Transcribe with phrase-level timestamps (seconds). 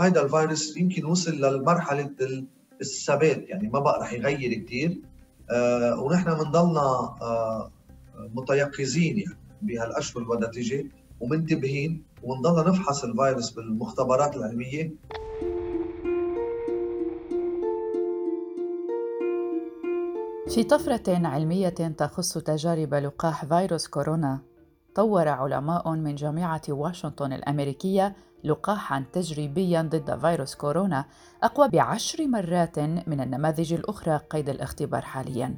[0.00, 2.10] هيدا الفيروس يمكن وصل لمرحله
[2.80, 5.00] الثبات يعني ما بقى رح يغير كثير
[5.50, 6.80] آه ونحن بنضلنا
[7.22, 7.70] آه
[8.34, 10.90] متيقظين يعني بهالأشهر اللي بدها تيجي
[11.20, 14.94] ومنتبهين ونضلنا نفحص الفيروس بالمختبرات العلمية.
[20.48, 24.40] في طفرة علمية تخص تجارب لقاح فيروس كورونا
[24.94, 31.04] طور علماء من جامعة واشنطن الأمريكية لقاحا تجريبيا ضد فيروس كورونا
[31.42, 35.56] أقوى بعشر مرات من النماذج الأخرى قيد الاختبار حاليا.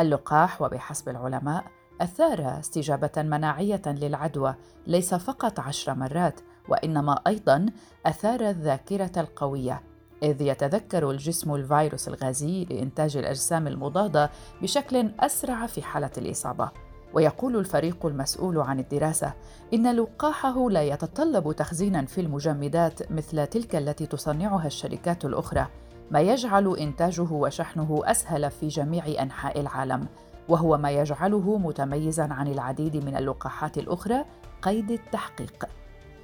[0.00, 1.64] اللقاح وبحسب العلماء
[2.00, 4.54] أثار استجابة مناعية للعدوى
[4.86, 7.66] ليس فقط عشر مرات وإنما أيضا
[8.06, 9.82] أثار الذاكرة القوية
[10.22, 14.30] إذ يتذكر الجسم الفيروس الغازي لإنتاج الأجسام المضادة
[14.62, 16.70] بشكل أسرع في حالة الإصابة.
[17.14, 19.32] ويقول الفريق المسؤول عن الدراسة
[19.74, 25.66] إن لقاحه لا يتطلب تخزينا في المجمدات مثل تلك التي تصنعها الشركات الأخرى
[26.10, 30.06] ما يجعل إنتاجه وشحنه أسهل في جميع أنحاء العالم
[30.48, 34.24] وهو ما يجعله متميزا عن العديد من اللقاحات الأخرى
[34.62, 35.64] قيد التحقيق.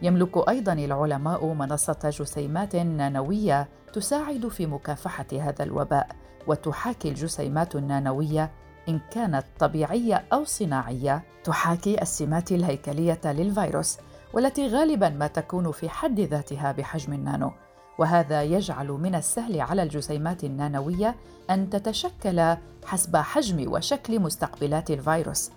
[0.02, 6.08] يملك أيضا العلماء منصة جسيمات نانوية تساعد في مكافحة هذا الوباء
[6.46, 8.50] وتحاكي الجسيمات النانوية
[8.88, 13.98] إن كانت طبيعية أو صناعية تحاكي السمات الهيكلية للفيروس
[14.32, 17.52] والتي غالبا ما تكون في حد ذاتها بحجم النانو.
[17.98, 21.16] وهذا يجعل من السهل على الجسيمات النانوية
[21.50, 25.50] أن تتشكل حسب حجم وشكل مستقبلات الفيروس.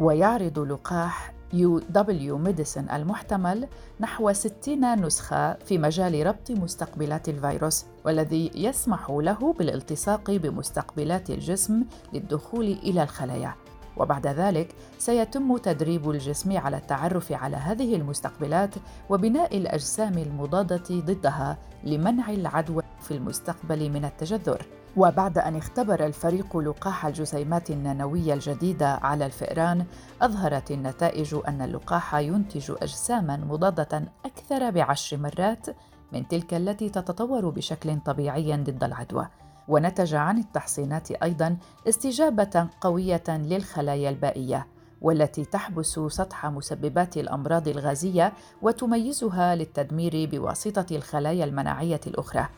[0.00, 3.68] ويعرض لقاح UW Medicine المحتمل
[4.00, 12.64] نحو 60 نسخة في مجال ربط مستقبلات الفيروس والذي يسمح له بالالتصاق بمستقبلات الجسم للدخول
[12.64, 13.54] إلى الخلايا.
[13.96, 18.74] وبعد ذلك سيتم تدريب الجسم على التعرف على هذه المستقبلات
[19.10, 24.66] وبناء الأجسام المضادة ضدها لمنع العدوى في المستقبل من التجذر.
[24.96, 29.84] وبعد أن اختبر الفريق لقاح الجسيمات النانوية الجديدة على الفئران
[30.22, 35.66] أظهرت النتائج أن اللقاح ينتج أجساما مضادة أكثر بعشر مرات
[36.12, 39.28] من تلك التي تتطور بشكل طبيعي ضد العدوى.
[39.68, 41.56] ونتج عن التحصينات أيضا
[41.88, 44.66] استجابة قوية للخلايا البائية
[45.00, 48.32] والتي تحبس سطح مسببات الأمراض الغازية
[48.62, 52.48] وتميزها للتدمير بواسطة الخلايا المناعية الأخرى.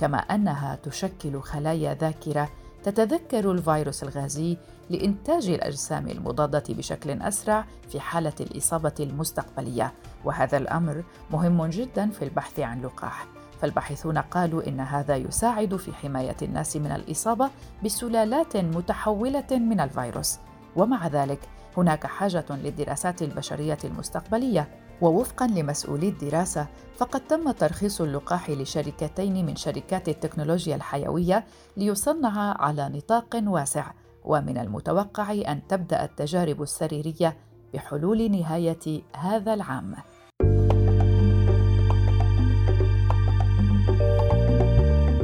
[0.00, 2.48] كما أنها تشكل خلايا ذاكرة
[2.82, 4.56] تتذكر الفيروس الغازي
[4.90, 9.92] لإنتاج الأجسام المضادة بشكل أسرع في حالة الإصابة المستقبلية
[10.24, 13.26] وهذا الأمر مهم جدا في البحث عن لقاح.
[13.60, 17.50] فالباحثون قالوا إن هذا يساعد في حماية الناس من الإصابة
[17.84, 20.38] بسلالات متحولة من الفيروس.
[20.76, 21.40] ومع ذلك
[21.76, 24.68] هناك حاجة للدراسات البشرية المستقبلية.
[25.00, 26.66] ووفقا لمسؤولي الدراسة
[26.96, 31.44] فقد تم ترخيص اللقاح لشركتين من شركات التكنولوجيا الحيوية
[31.76, 33.92] ليصنع على نطاق واسع
[34.24, 37.36] ومن المتوقع أن تبدأ التجارب السريرية
[37.74, 39.94] بحلول نهاية هذا العام.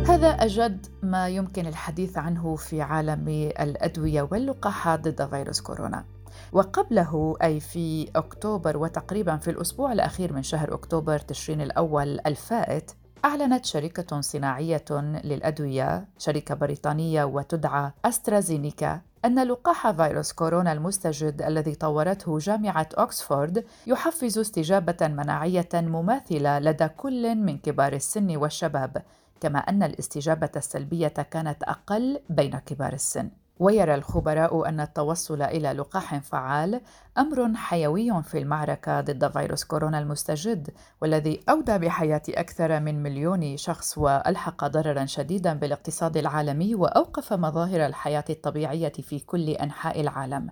[0.09, 3.29] هذا أجد ما يمكن الحديث عنه في عالم
[3.61, 6.16] الأدوية واللقاحات ضد فيروس كورونا.
[6.53, 12.91] وقبله أي في أكتوبر وتقريبا في الأسبوع الأخير من شهر أكتوبر تشرين الأول الفائت
[13.25, 14.85] أعلنت شركة صناعية
[15.25, 24.39] للأدوية شركة بريطانية وتدعى أسترازينيكا أن لقاح فيروس كورونا المستجد الذي طورته جامعة أكسفورد يحفز
[24.39, 29.03] استجابة مناعية مماثلة لدى كل من كبار السن والشباب
[29.41, 33.31] كما أن الاستجابة السلبية كانت أقل بين كبار السن.
[33.61, 36.81] ويرى الخبراء أن التوصل إلى لقاح فعال
[37.19, 43.99] أمر حيوي في المعركة ضد فيروس كورونا المستجد والذي أودى بحياة أكثر من مليون شخص
[43.99, 50.51] وألحق ضررا شديدا بالاقتصاد العالمي وأوقف مظاهر الحياة الطبيعية في كل أنحاء العالم.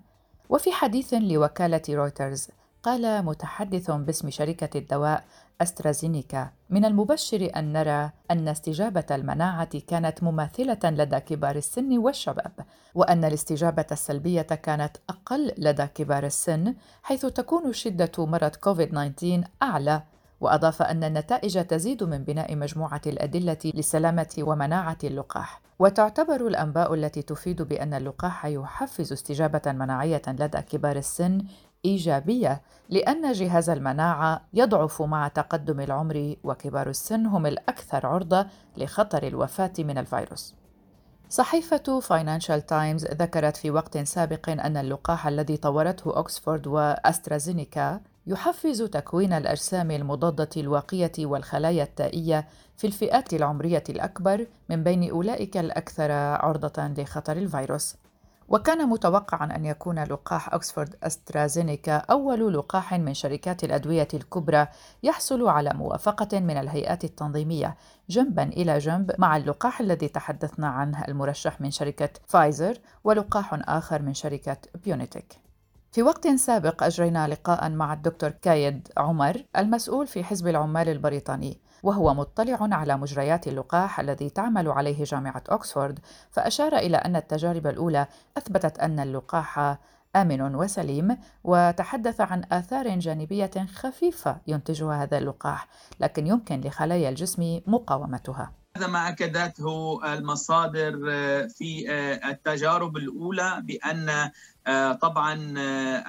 [0.48, 2.48] وفي حديث لوكالة رويترز
[2.82, 5.24] قال متحدث باسم شركة الدواء
[5.60, 6.50] أسترازينيكا.
[6.70, 12.52] من المبشر أن نرى أن استجابة المناعة كانت مماثلة لدى كبار السن والشباب
[12.94, 20.02] وأن الاستجابة السلبية كانت أقل لدى كبار السن حيث تكون شدة مرض كوفيد-19 أعلى.
[20.40, 25.60] وأضاف أن النتائج تزيد من بناء مجموعة الأدلة لسلامة ومناعة اللقاح.
[25.78, 31.38] وتعتبر الأنباء التي تفيد بأن اللقاح يحفز استجابة مناعية لدى كبار السن
[31.84, 38.46] إيجابية لأن جهاز المناعة يضعف مع تقدم العمر وكبار السن هم الأكثر عرضة
[38.76, 40.54] لخطر الوفاة من الفيروس.
[41.28, 49.32] صحيفة فاينانشال تايمز ذكرت في وقت سابق أن اللقاح الذي طورته أكسفورد وأسترازينيكا يحفز تكوين
[49.32, 57.36] الأجسام المضادة الواقية والخلايا التائية في الفئات العمرية الأكبر من بين أولئك الأكثر عرضة لخطر
[57.36, 57.96] الفيروس.
[58.48, 64.66] وكان متوقعا أن يكون لقاح أكسفورد أسترازينيكا أول لقاح من شركات الأدوية الكبرى
[65.02, 67.76] يحصل على موافقة من الهيئات التنظيمية
[68.10, 74.14] جنبا إلى جنب مع اللقاح الذي تحدثنا عنه المرشح من شركة فايزر ولقاح آخر من
[74.14, 75.44] شركة بيونيتك.
[75.92, 82.14] في وقت سابق أجرينا لقاء مع الدكتور كايد عمر المسؤول في حزب العمال البريطاني وهو
[82.14, 85.98] مطلع على مجريات اللقاح الذي تعمل عليه جامعة أكسفورد
[86.30, 89.78] فأشار إلى أن التجارب الأولى أثبتت أن اللقاح
[90.16, 95.68] آمن وسليم وتحدث عن آثار جانبية خفيفة ينتجها هذا اللقاح
[96.00, 98.52] لكن يمكن لخلايا الجسم مقاومتها.
[98.76, 100.92] هذا ما أكدته المصادر
[101.48, 101.86] في
[102.30, 104.30] التجارب الأولى بأن
[105.00, 105.34] طبعا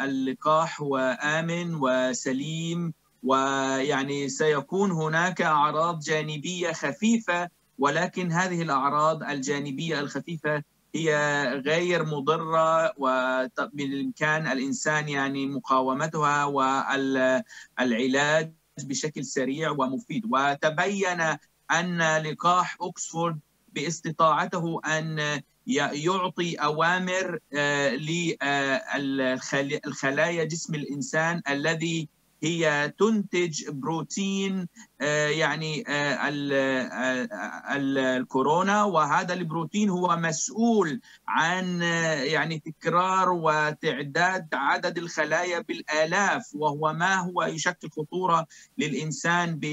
[0.03, 2.93] اللقاح هو آمن وسليم.
[3.25, 7.49] ويعني سيكون هناك أعراض جانبية خفيفة
[7.79, 10.63] ولكن هذه الأعراض الجانبية الخفيفة
[10.95, 16.45] هي غير مضرة وبالإمكان الإنسان يعني مقاومتها
[17.79, 18.51] والعلاج
[18.83, 20.23] بشكل سريع ومفيد.
[20.31, 21.21] وتبين
[21.71, 23.39] أن لقاح اوكسفورد
[23.73, 27.39] باستطاعته أن يعطي أوامر
[28.95, 32.09] للخلايا جسم الإنسان الذي
[32.45, 34.67] هي تنتج بروتين
[35.01, 37.27] آه، يعني آه، آه،
[37.75, 41.81] الكورونا وهذا البروتين هو مسؤول عن
[42.23, 48.47] يعني تكرار وتعداد عدد الخلايا بالآلاف وهو ما هو يشكل خطورة
[48.77, 49.63] للإنسان ب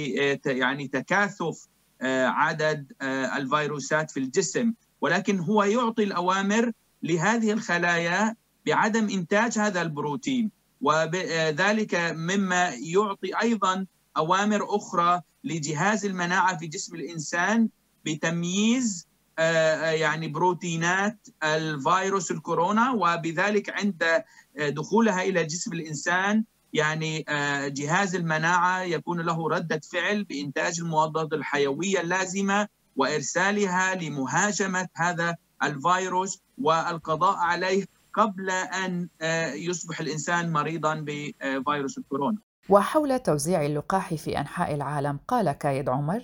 [0.47, 1.67] يعني تكاثف
[2.03, 2.93] عدد
[3.37, 4.73] الفيروسات في الجسم.
[5.01, 6.73] ولكن هو يعطي الأوامر
[7.03, 8.37] لهذه الخلايا
[8.67, 10.62] بعدم إنتاج هذا البروتين.
[10.83, 13.87] وذلك مما يعطي أيضا
[14.17, 17.69] أوامر أخرى لجهاز المناعة في جسم الإنسان
[18.07, 19.07] بتمييز
[19.39, 27.25] آه، آه، يعني بروتينات الفيروس الكورونا وبذلك عند آه، دخولها إلى جسم الإنسان يعني
[27.67, 37.37] جهاز المناعة يكون له ردة فعل بإنتاج المضادات الحيوية اللازمة وإرسالها لمهاجمة هذا الفيروس والقضاء
[37.37, 42.39] عليه قبل أن آه، يصبح الإنسان مريضا بفيروس الكورونا.
[42.69, 46.23] وحول توزيع اللقاح في أنحاء العالم قال كايد عمر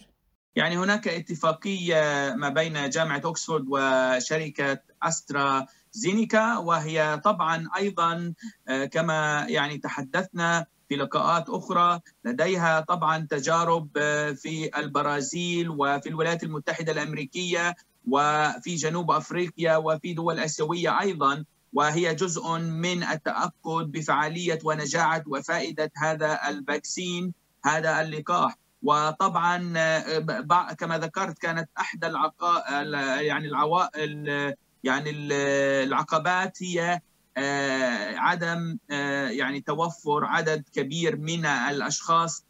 [0.57, 8.35] يعني هناك اتفاقية ما بين جامعة اوكسفورد وشركة استرا زينيكا وهي طبعا أيضا
[8.69, 16.43] آه، كما يعني تحدثنا في لقاءات أخرى لديها طبعا تجارب آه، في البرازيل وفي الولايات
[16.43, 17.77] المتحدة الأمريكية
[18.09, 26.49] وفي جنوب أفريقيا وفي دول آسيوية أيضا وهي جزء من التأكد بفعالية ونجاعة وفائدة هذا
[26.49, 27.33] الفاكسين
[27.65, 28.57] هذا اللقاح.
[28.83, 32.83] وطبعا آه، كما ذكرت كانت احدى العقا
[33.21, 34.29] يعني العوائل
[34.85, 35.11] يعني
[35.85, 37.01] العقبات هي
[37.39, 42.45] آه، عدم آه، يعني توفر عدد كبير من الأشخاص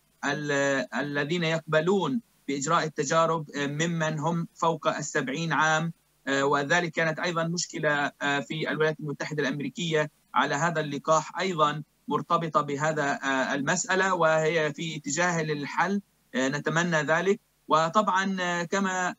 [0.94, 5.84] الذين يقبلون بإجراء التجارب ممن هم فوق السبعين عام.
[5.84, 5.92] آه،
[6.28, 13.18] وذلك كانت أيضا مشكلة آه، في الولايات المتحدة الأمريكية على هذا اللقاح أيضا مرتبطة بهذا
[13.22, 16.00] آه، المسألة وهي في اتجاه للحل
[16.36, 17.40] نتمنى ذلك.
[17.68, 19.14] وطبعا كما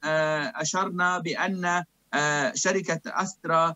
[0.56, 1.84] أشرنا بأن
[2.54, 3.76] شركة أسترا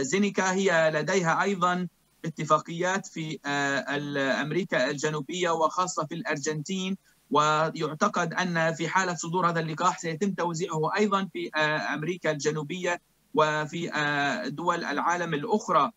[0.00, 1.88] زينيكا هي لديها أيضا
[2.24, 3.38] اتفاقيات في
[4.42, 6.96] أمريكا الجنوبية وخاصة في الأرجنتين.
[7.30, 13.00] ويعتقد أن في حالة صدور هذا اللقاح سيتم توزيعه أيضا في آه، أمريكا الجنوبية
[13.34, 15.90] وفي آه، دول العالم الأخرى.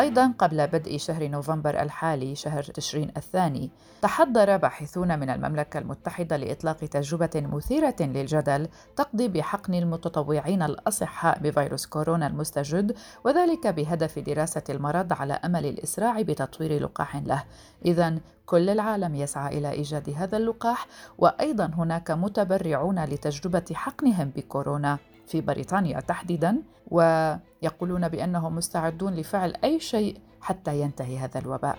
[0.00, 3.70] أيضا قبل بدء شهر نوفمبر الحالي شهر تشرين الثاني
[4.02, 12.26] تحضر باحثون من المملكة المتحدة لإطلاق تجربة مثيرة للجدل تقضي بحقن المتطوعين الأصحاء بفيروس كورونا
[12.26, 17.44] المستجد وذلك بهدف دراسة المرض على أمل الإسراع بتطوير لقاح له.
[17.84, 20.86] إذا كل العالم يسعى إلى إيجاد هذا اللقاح
[21.18, 24.98] وأيضا هناك متبرعون لتجربة حقنهم بكورونا.
[25.28, 31.78] في بريطانيا تحديدا ويقولون بأنهم مستعدون لفعل أي شيء حتى ينتهي هذا الوباء.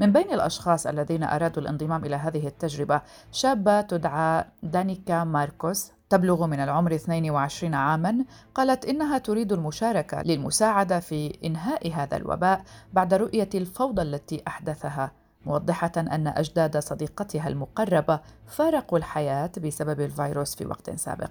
[0.00, 3.02] من بين الأشخاص الذين أرادوا الانضمام إلى هذه التجربة
[3.32, 11.38] شابة تدعى دانيكا ماركوس تبلغ من العمر 22 عاما قالت إنها تريد المشاركة للمساعدة في
[11.44, 15.12] إنهاء هذا الوباء بعد رؤية الفوضى التي أحدثها
[15.46, 21.30] موضحة أن أجداد صديقتها المقربة فارقوا الحياة بسبب الفيروس في وقت سابق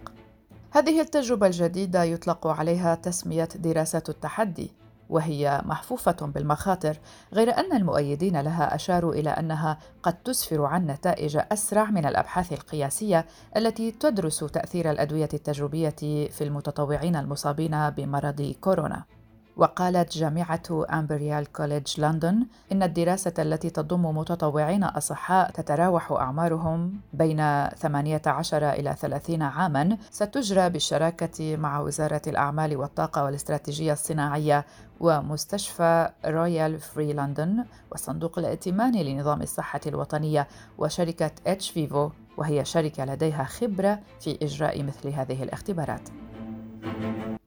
[0.71, 4.71] هذه التجربة الجديدة يطلق عليها تسمية دراسة التحدي
[5.09, 6.97] وهي محفوفة بالمخاطر
[7.33, 13.25] غير أن المؤيدين لها أشاروا إلى أنها قد تسفر عن نتائج أسرع من الأبحاث القياسية
[13.57, 19.16] التي تدرس تأثير الأدوية التجريبية في المتطوعين المصابين بمرض كورونا.
[19.57, 28.69] وقالت جامعة أمبريال كوليدج لندن إن الدراسة التي تضم متطوعين أصحاء تتراوح أعمارهم بين 18
[28.69, 34.65] إلى 30 عاماً ستجرى بالشراكة مع وزارة الأعمال والطاقة والاستراتيجية الصناعية
[34.99, 40.47] ومستشفى رويال فري لندن وصندوق الائتمان لنظام الصحة الوطنية
[40.77, 46.09] وشركة اتش فيفو وهي شركة لديها خبرة في إجراء مثل هذه الاختبارات.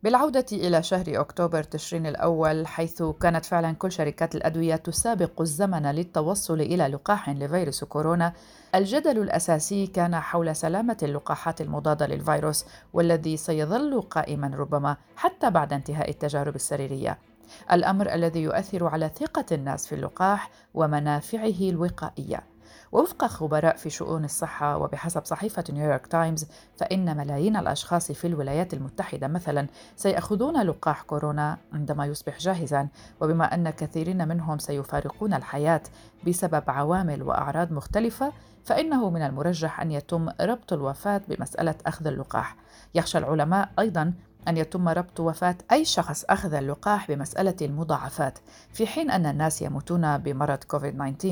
[0.03, 6.61] بالعودة إلى شهر أكتوبر تشرين الأول حيث كانت فعلا كل شركات الأدوية تسابق الزمن للتوصل
[6.61, 8.33] إلى لقاح لفيروس كورونا.
[8.75, 16.11] الجدل الأساسي كان حول سلامة اللقاحات المضادة للفيروس والذي سيظل قائما ربما حتى بعد انتهاء
[16.11, 17.19] التجارب السريرية.
[17.73, 22.43] الأمر الذي يؤثر على ثقة الناس في اللقاح ومنافعه الوقائية.
[22.93, 29.29] ووفق خبراء في شؤون الصحة وبحسب صحيفة نيويورك تايمز فإن ملايين الأشخاص في الولايات المتحدة
[29.29, 29.67] مثلا
[29.97, 32.89] سيأخذون لقاح كورونا عندما يصبح جاهزا
[33.21, 35.83] وبما أن كثيرين منهم سيفارقون الحياة
[36.27, 38.33] بسبب عوامل وأعراض مختلفة
[38.65, 42.57] فإنه من المرجح أن يتم ربط الوفاة بمسألة أخذ اللقاح.
[42.95, 44.13] يخشى العلماء أيضا
[44.49, 48.39] أن يتم ربط وفاة أي شخص أخذ اللقاح بمسألة المضاعفات
[48.73, 51.27] في حين أن الناس يموتون بمرض كوفيد-19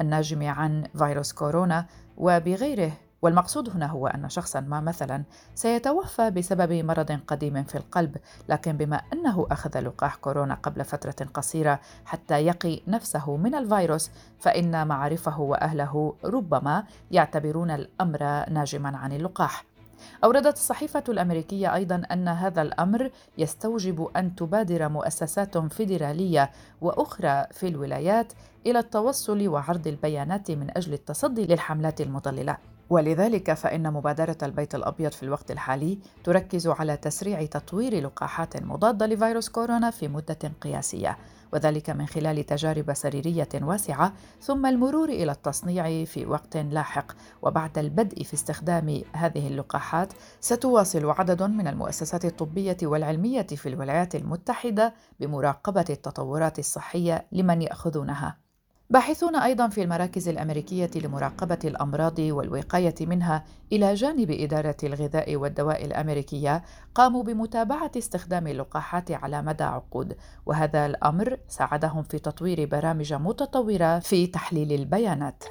[0.00, 2.92] الناجم عن فيروس كورونا وبغيره.
[3.22, 5.22] والمقصود هنا هو أن شخصا ما مثلا
[5.54, 8.16] سيتوفى بسبب مرض قديم في القلب
[8.48, 14.86] لكن بما أنه أخذ لقاح كورونا قبل فترة قصيرة حتى يقي نفسه من الفيروس فإن
[14.86, 19.71] معارفه وأهله ربما يعتبرون الأمر ناجما عن اللقاح.
[20.24, 28.32] أوردت الصحيفة الأمريكية أيضا أن هذا الأمر يستوجب أن تبادر مؤسسات فيدرالية وأخرى في الولايات
[28.66, 32.56] إلى التوصل وعرض البيانات من أجل التصدي للحملات المضللة.
[32.90, 39.48] ولذلك فإن مبادرة البيت الأبيض في الوقت الحالي تركز على تسريع تطوير لقاحات مضادة لفيروس
[39.48, 41.18] كورونا في مدة قياسية.
[41.52, 47.12] وذلك من خلال تجارب سريرية واسعة ثم المرور إلى التصنيع في وقت لاحق.
[47.42, 54.94] وبعد البدء في استخدام هذه اللقاحات ستواصل عدد من المؤسسات الطبية والعلمية في الولايات المتحدة
[55.20, 58.41] بمراقبة التطورات الصحية لمن يأخذونها.
[58.92, 66.62] باحثون أيضا في المراكز الأمريكية لمراقبة الأمراض والوقاية منها إلى جانب إدارة الغذاء والدواء الأمريكية
[66.94, 74.26] قاموا بمتابعة استخدام اللقاحات على مدى عقود وهذا الأمر ساعدهم في تطوير برامج متطورة في
[74.26, 75.44] تحليل البيانات.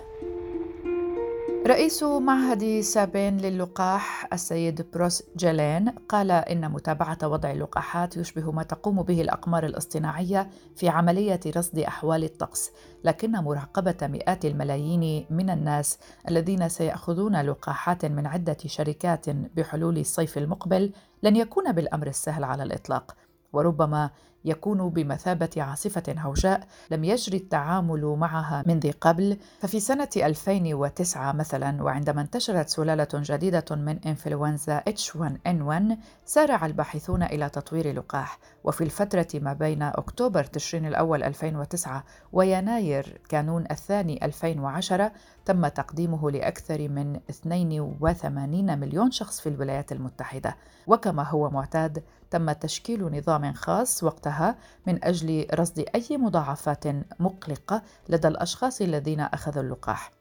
[1.72, 9.04] رئيس معهد سابين للقاح السيد بروس جيلين قال إن متابعة وضع اللقاحات يشبه ما تقوم
[9.04, 12.72] به الأقمار الاصطناعية في عملية رصد أحوال الطقس،
[13.04, 16.00] لكن مراقبة مئات الملايين من الناس
[16.30, 23.16] الذين سيأخذون لقاحات من عدة شركات بحلول الصيف المقبل لن يكون بالأمر السهل على الإطلاق،
[23.54, 24.10] وربما
[24.46, 32.22] يكون بمثابة عاصفة هوجاء لم يجري التعامل معها منذ قبل ففي سنة 2009 مثلا وعندما
[32.22, 38.40] انتشرت سلالة جديدة من إنفلونزا H1N1 سارع الباحثون إلى تطوير لقاح.
[38.64, 45.12] وفي الفترة ما بين أكتوبر تشرين الأول 2009 ويناير كانون الثاني 2010
[45.46, 50.58] تم تقديمه لأكثر من 82 مليون شخص في الولايات المتحدة.
[50.88, 54.56] وكما هو معتاد تم تشكيل نظام خاص وقتها
[54.88, 56.84] من أجل رصد أي مضاعفات
[57.20, 60.12] مقلقة لدى الأشخاص الذين أخذوا اللقاح.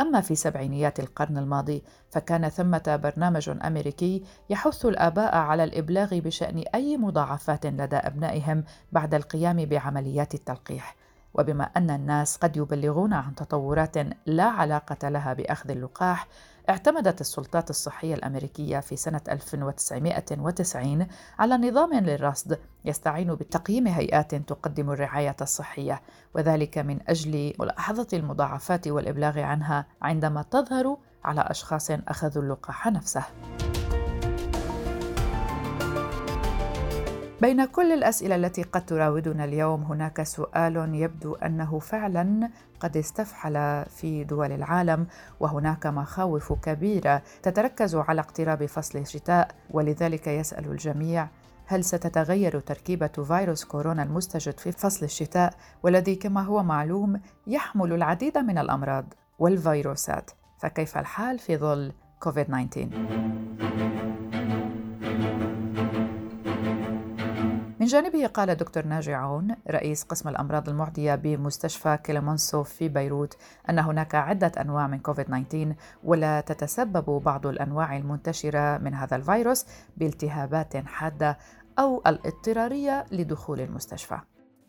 [0.00, 6.96] أما في سبعينيات القرن الماضي فكان ثمة برنامج أمريكي يحث الآباء على الإبلاغ بشأن أي
[6.96, 10.96] مضاعفات لدى أبنائهم بعد القيام بعمليات التلقيح.
[11.38, 13.94] وبما أن الناس قد يبلغون عن تطورات
[14.26, 16.28] لا علاقة لها بأخذ اللقاح
[16.68, 21.06] اعتمدت السلطات الصحية الأمريكية في سنة 1990
[21.38, 26.02] على نظام للرصد يستعين بتقييم هيئات تقدم الرعاية الصحية
[26.34, 33.22] وذلك من أجل ملاحظة المضاعفات والإبلاغ عنها عندما تظهر على أشخاص أخذوا اللقاح نفسه.
[37.40, 44.24] بين كل الأسئلة التي قد تراودنا اليوم هناك سؤال يبدو أنه فعلا قد استفحل في
[44.24, 45.06] دول العالم
[45.40, 51.28] وهناك مخاوف كبيرة تتركز على اقتراب فصل الشتاء ولذلك يسأل الجميع
[51.66, 58.38] هل ستتغير تركيبة فيروس كورونا المستجد في فصل الشتاء؟ والذي كما هو معلوم يحمل العديد
[58.38, 60.30] من الأمراض والفيروسات.
[60.58, 64.37] فكيف الحال في ظل كوفيد 19
[67.88, 73.36] جانبه قال دكتور ناجي عون رئيس قسم الأمراض المعدية بمستشفى كليمونسو في بيروت
[73.70, 79.66] أن هناك عدة أنواع من كوفيد 19 ولا تتسبب بعض الأنواع المنتشرة من هذا الفيروس
[79.96, 81.38] بالتهابات حادة
[81.78, 84.18] أو الاضطرار لدخول المستشفى.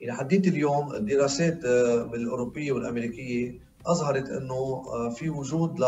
[0.02, 5.84] إلى حديت اليوم الدراسات آه، الأوروبية والأمريكية أظهرت أنه آه، في وجود ل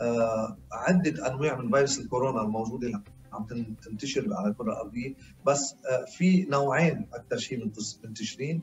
[0.00, 3.02] آه، عدة أنواع من فيروس الكورونا الموجودة
[3.34, 3.46] عم
[3.82, 5.14] تنتشر على الكره الارضيه
[5.46, 5.76] بس
[6.16, 7.70] في نوعين أكثر شيء
[8.04, 8.60] منتشرين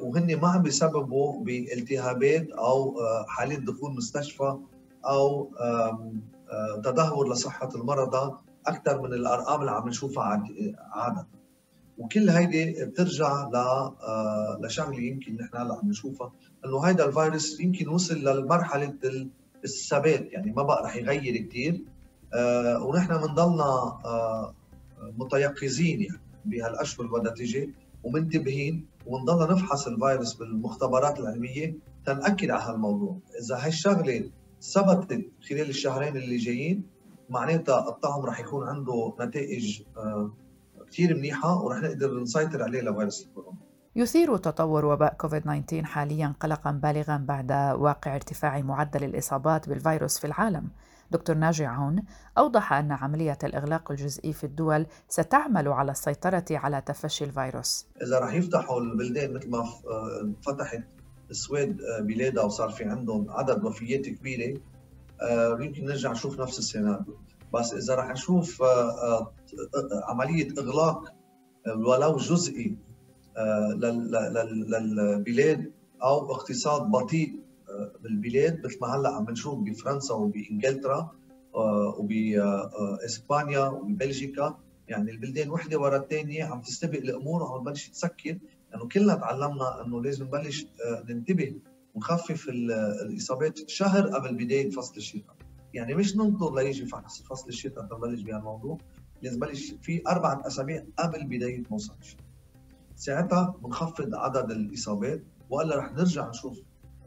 [0.00, 2.94] وهن ما عم بيسببوا بالتهابات أو
[3.28, 4.56] حالات دخول مستشفى
[5.06, 5.50] أو
[6.84, 10.24] تدهور لصحة المرضى أكثر من الأرقام اللي عم نشوفها
[10.92, 11.26] عاده
[11.98, 13.56] وكل هيدي بترجع ل
[14.66, 16.32] لشغلة يمكن نحن هلأ عم نشوفها.
[16.64, 18.94] إنه هيدا الفيروس يمكن وصل لمرحله
[19.64, 20.32] الثبات.
[20.32, 21.84] يعني ما بقى رح يغير كثير
[22.80, 24.00] ونحن بنضلنا
[25.18, 27.68] متيقظين يعني بهالأشهر والنتيجه
[28.04, 31.74] ومنتبهين ونضلنا نفحص الفيروس بالمختبرات العلمية
[32.06, 34.30] تنأكد على هالموضوع، إذا هالشغله
[34.62, 36.82] ثبتت خلال الشهرين اللي جايين
[37.30, 40.30] معناتها الطعم رح يكون عنده نتائج آه،
[40.90, 43.58] كثير منيحة ورح نقدر نسيطر عليه لفيروس الكورونا.
[43.96, 50.26] يثير تطور وباء كوفيد 19 حاليا قلقا بالغا بعد واقع ارتفاع معدل الإصابات بالفيروس في
[50.26, 50.68] العالم.
[51.14, 52.02] دكتور ناجي عون
[52.38, 57.86] أوضح أن عملية الإغلاق الجزئي في الدول ستعمل على السيطرة على تفشي الفيروس.
[58.02, 60.82] اذا رح يفتحوا البلدان مثل ما آه، فتحت
[61.30, 64.60] السويد آه، بلادها وصار في عندهم عدد وفيات كبيرة
[65.22, 67.18] آه، يمكن نرجع نشوف نفس السيناريو
[67.54, 68.62] بس إذا رح نشوف
[70.08, 71.14] عملية إغلاق
[71.76, 72.76] ولو جزئي
[74.66, 77.43] للبلاد أو اقتصاد بطيء
[78.00, 81.10] بالبلاد مثل ما هلا عم نشوف بفرنسا وبإنجلترا
[81.98, 84.58] وباسبانيا وببلجيكا.
[84.88, 88.30] يعني البلدان وحدة ورا الثانية عم تستبق الأمور وعم تبلش تسكر.
[88.30, 88.38] لأنه
[88.70, 90.66] يعني كلنا تعلمنا إنه لازم نبلش
[91.08, 91.54] ننتبه
[91.94, 92.48] ونخفف
[93.02, 95.36] الإصابات شهر قبل بداية فصل الشتاء.
[95.74, 96.86] يعني مش ننطر ليجي
[97.30, 98.78] فصل الشتاء تنبلش بهالموضوع.
[99.22, 102.24] لازم نبلش في أربعة أسابيع قبل بداية موسم الشتاء.
[102.96, 106.58] ساعتها بنخفض عدد الإصابات وإلا رح نرجع نشوف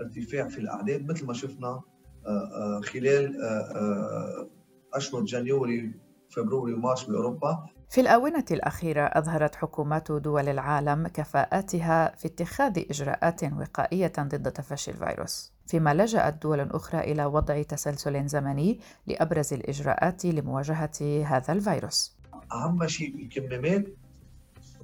[0.01, 1.81] ارتفاع في الأعداد مثل ما شفنا آه،
[2.27, 4.49] آه، خلال آه،
[4.93, 5.91] أشهر جانيوري
[6.29, 14.13] فبراير ومارس بأوروبا في الآونة الأخيرة أظهرت حكومات دول العالم كفاءتها في اتخاذ إجراءات وقائية
[14.19, 21.53] ضد تفشي الفيروس، فيما لجأت دول أخرى إلى وضع تسلسل زمني لأبرز الإجراءات لمواجهة هذا
[21.53, 22.17] الفيروس.
[22.51, 23.85] أهم شيء الكمامات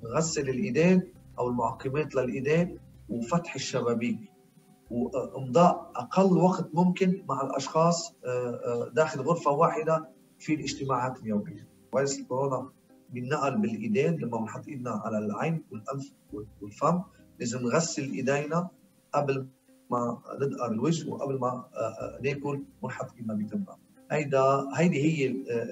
[0.05, 1.03] غسل الإيدين
[1.39, 4.32] أو المعقمات للإيدين وفتح الشبابيك
[4.93, 11.67] وامضاء أقل وقت ممكن مع الأشخاص آه، آه، داخل غرفة واحدة في الاجتماعات اليومية.
[11.91, 12.69] فيروس الكورونا
[13.09, 16.13] بينقل بالإيدين لما بنحط إيدنا على العين والأنف
[16.61, 17.01] والفم
[17.39, 18.67] لازم نغسل إيدينا
[19.13, 19.47] قبل
[19.91, 23.77] ما ندقر الوجه وقبل ما آه، ناكل ونحط إيدنا بتمنا
[24.11, 25.27] هيدا هيدي هي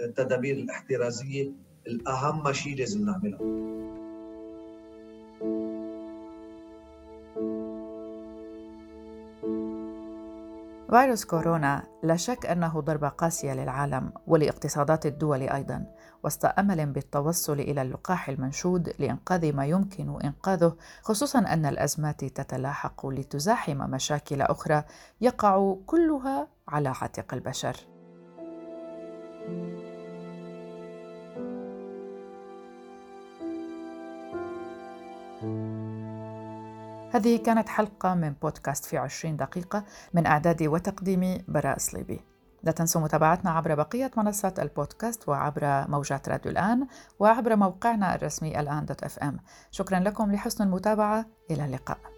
[0.06, 1.52] التدابير الاحترازية
[1.88, 3.40] الأهم شيء لازم نعملها
[10.92, 15.86] فيروس كورونا لا شك أنه ضربة قاسية للعالم ولإقتصادات الدول أيضا
[16.24, 23.78] وسط أمل بالتوصل إلى اللقاح المنشود لإنقاذ ما يمكن إنقاذه خصوصا أن الأزمات تتلاحق لتزاحم
[23.78, 24.84] مشاكل أخرى
[25.22, 27.76] يقع كلها على عاتق البشر.
[37.13, 42.21] هذه كانت حلقة من بودكاست في عشرين دقيقة من إعدادي وتقديمي براء صليبي
[42.63, 46.88] لا تنسوا متابعتنا عبر بقية منصات البودكاست وعبر موجات راديو الآن
[47.19, 49.39] وعبر موقعنا الرسمي الآن دوت إف إم.
[49.71, 51.26] شكرا لكم لحسن المتابعة.
[51.52, 52.11] إلى اللقاء.